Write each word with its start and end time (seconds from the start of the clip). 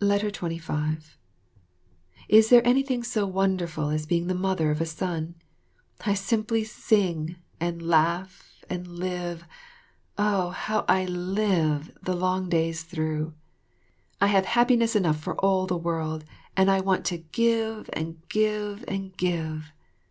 25 0.00 1.16
Is 2.28 2.50
there 2.50 2.60
anything 2.66 3.02
so 3.02 3.24
wonderful 3.26 3.88
as 3.88 4.04
being 4.04 4.26
the 4.26 4.34
mother 4.34 4.70
of 4.70 4.78
a 4.78 4.84
son? 4.84 5.36
I 6.04 6.12
simply 6.12 6.64
sing, 6.64 7.36
and 7.60 7.80
laugh, 7.80 8.62
and 8.68 8.86
live 8.86 9.46
oh, 10.18 10.50
how 10.50 10.84
I 10.86 11.06
live 11.06 11.96
the 12.02 12.14
long 12.14 12.50
days 12.50 12.82
through. 12.82 13.32
I 14.20 14.26
have 14.26 14.44
happiness 14.44 14.94
enough 14.94 15.16
for 15.18 15.34
all 15.40 15.66
the 15.66 15.78
world, 15.78 16.26
and 16.54 16.70
I 16.70 16.80
want 16.80 17.06
to 17.06 17.16
give 17.16 17.88
and 17.94 18.20
give 18.28 18.84
and 18.86 19.16
give. 19.16 19.72